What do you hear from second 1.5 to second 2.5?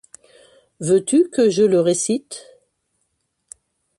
je le récite?